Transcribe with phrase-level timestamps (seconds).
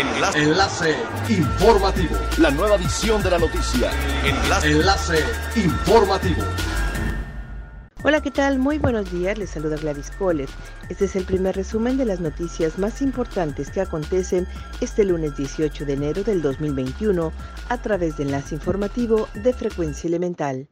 [0.00, 0.42] Enlace.
[0.42, 0.96] Enlace
[1.28, 2.16] informativo.
[2.38, 3.90] La nueva edición de la noticia.
[4.24, 4.70] Enlace.
[4.70, 5.24] Enlace
[5.56, 6.42] informativo.
[8.02, 8.58] Hola, ¿qué tal?
[8.58, 10.48] Muy buenos días, les saluda Gladys Kohler.
[10.88, 14.48] Este es el primer resumen de las noticias más importantes que acontecen
[14.80, 17.30] este lunes 18 de enero del 2021
[17.68, 20.66] a través de Enlace Informativo de Frecuencia Elemental.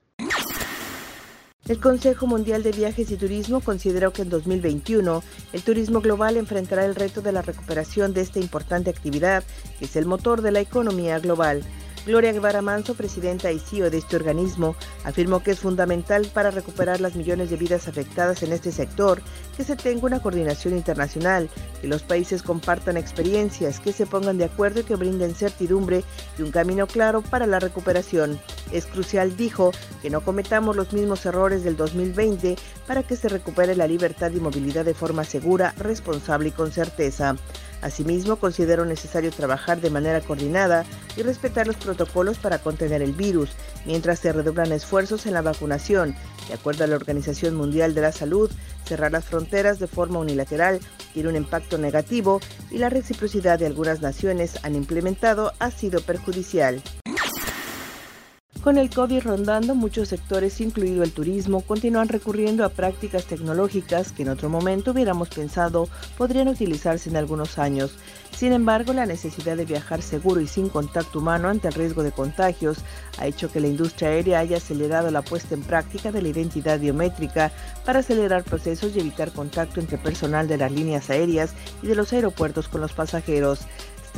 [1.69, 5.23] El Consejo Mundial de Viajes y Turismo consideró que en 2021
[5.53, 9.45] el turismo global enfrentará el reto de la recuperación de esta importante actividad,
[9.79, 11.63] que es el motor de la economía global.
[12.09, 17.03] Gloria Guevara Manso, presidenta y CEO de este organismo, afirmó que es fundamental para recuperar
[17.03, 19.21] las millones de vidas afectadas en este sector
[19.59, 21.51] que se tenga una coordinación internacional,
[21.83, 26.03] que los países compartan experiencias, que se pongan de acuerdo y que brinden certidumbre
[26.39, 28.41] y un camino claro para la recuperación.
[28.73, 33.77] Es crucial, dijo, que no cometamos los mismos errores del 2020 para que se recupere
[33.77, 37.37] la libertad y movilidad de forma segura, responsable y con certeza.
[37.83, 40.85] Asimismo, considero necesario trabajar de manera coordinada
[41.17, 43.51] y respetar los protocolos para contener el virus,
[43.87, 46.15] mientras se redoblan esfuerzos en la vacunación.
[46.49, 48.51] De acuerdo a la Organización Mundial de la Salud,
[48.85, 50.81] cerrar las fronteras de forma unilateral
[51.15, 56.83] tiene un impacto negativo y la reciprocidad de algunas naciones han implementado ha sido perjudicial.
[58.69, 64.25] Con el COVID rondando, muchos sectores, incluido el turismo, continúan recurriendo a prácticas tecnológicas que
[64.25, 65.89] en otro momento hubiéramos pensado
[66.19, 67.93] podrían utilizarse en algunos años.
[68.37, 72.13] Sin embargo, la necesidad de viajar seguro y sin contacto humano ante el riesgo de
[72.13, 72.77] contagios
[73.19, 76.79] ha hecho que la industria aérea haya acelerado la puesta en práctica de la identidad
[76.79, 77.51] biométrica
[77.87, 82.13] para acelerar procesos y evitar contacto entre personal de las líneas aéreas y de los
[82.13, 83.61] aeropuertos con los pasajeros.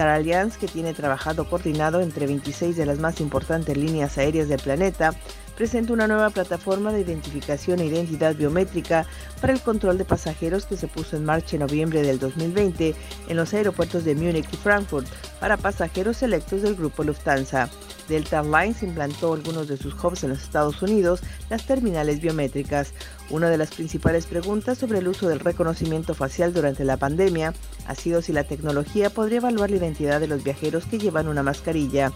[0.01, 5.13] Star que tiene trabajado coordinado entre 26 de las más importantes líneas aéreas del planeta,
[5.57, 9.05] presenta una nueva plataforma de identificación e identidad biométrica
[9.43, 12.95] para el control de pasajeros que se puso en marcha en noviembre del 2020
[13.29, 15.07] en los aeropuertos de Múnich y Frankfurt
[15.39, 17.69] para pasajeros selectos del grupo Lufthansa.
[18.11, 22.93] Delta Airlines implantó algunos de sus hubs en los Estados Unidos las terminales biométricas.
[23.31, 27.55] Una de las principales preguntas sobre el uso del reconocimiento facial durante la pandemia
[27.87, 31.45] ha sido si la tecnología podría evaluar la identidad de los viajeros que llevan una
[31.45, 32.11] mascarilla.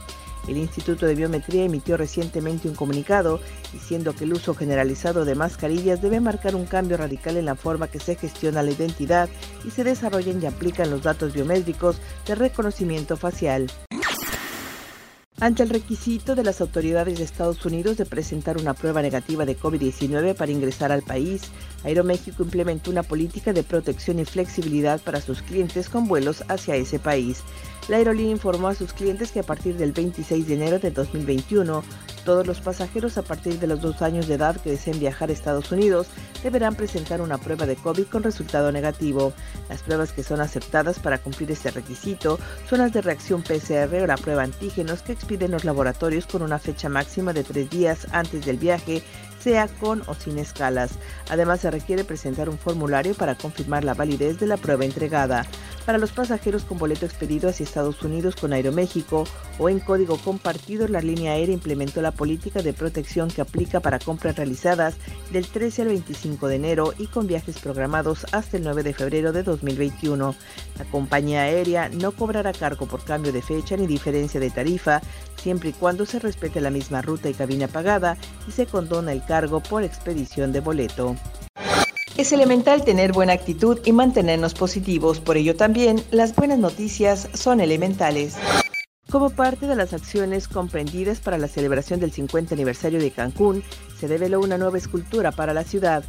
[0.49, 3.41] El Instituto de Biometría emitió recientemente un comunicado
[3.73, 7.89] diciendo que el uso generalizado de mascarillas debe marcar un cambio radical en la forma
[7.89, 9.29] que se gestiona la identidad
[9.65, 11.97] y se desarrollan y aplican los datos biométricos
[12.27, 13.71] de reconocimiento facial.
[15.41, 19.59] Ante el requisito de las autoridades de Estados Unidos de presentar una prueba negativa de
[19.59, 21.43] COVID-19 para ingresar al país,
[21.83, 27.01] Aeroméxico implementó una política de protección y flexibilidad para sus clientes con vuelos hacia ese
[27.01, 27.43] país.
[27.89, 31.85] La aerolínea informó a sus clientes que a partir del 26 de enero de 2021,
[32.25, 35.35] todos los pasajeros a partir de los dos años de edad que deseen viajar a
[35.35, 36.07] Estados Unidos
[36.43, 39.35] deberán presentar una prueba de COVID con resultado negativo.
[39.69, 42.39] Las pruebas que son aceptadas para cumplir este requisito
[42.71, 46.59] son las de reacción PCR o la prueba antígenos que expiden los laboratorios con una
[46.59, 49.03] fecha máxima de tres días antes del viaje
[49.45, 50.93] sea con o sin escalas.
[51.29, 55.45] Además, se requiere presentar un formulario para confirmar la validez de la prueba entregada.
[55.87, 59.25] Para los pasajeros con boleto expedido hacia Estados Unidos con Aeroméxico
[59.59, 63.99] o en código compartido, la línea aérea implementó la política de protección que aplica para
[63.99, 64.97] compras realizadas
[65.31, 69.33] del 13 al 25 de enero y con viajes programados hasta el 9 de febrero
[69.33, 70.35] de 2021.
[70.79, 75.03] La compañía aérea no cobrará cargo por cambio de fecha ni diferencia de tarifa,
[75.37, 78.17] siempre y cuando se respete la misma ruta y cabina pagada
[78.49, 81.15] y se condona el cargo por expedición de boleto.
[82.17, 87.61] Es elemental tener buena actitud y mantenernos positivos, por ello también las buenas noticias son
[87.61, 88.37] elementales.
[89.11, 93.65] Como parte de las acciones comprendidas para la celebración del 50 aniversario de Cancún,
[93.99, 96.05] se develó una nueva escultura para la ciudad.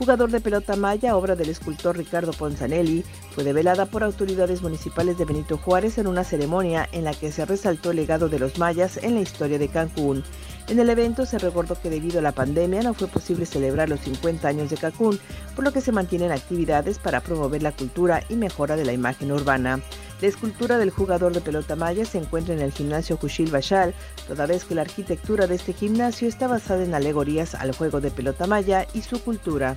[0.00, 5.26] Jugador de pelota maya, obra del escultor Ricardo Ponzanelli, fue develada por autoridades municipales de
[5.26, 8.96] Benito Juárez en una ceremonia en la que se resaltó el legado de los mayas
[8.96, 10.24] en la historia de Cancún.
[10.68, 14.00] En el evento se recordó que debido a la pandemia no fue posible celebrar los
[14.00, 15.20] 50 años de Cancún,
[15.54, 19.30] por lo que se mantienen actividades para promover la cultura y mejora de la imagen
[19.30, 19.80] urbana.
[20.20, 23.94] La escultura del jugador de pelota maya se encuentra en el gimnasio Jushil Bashal,
[24.28, 28.10] toda vez que la arquitectura de este gimnasio está basada en alegorías al juego de
[28.10, 29.76] pelota maya y su cultura.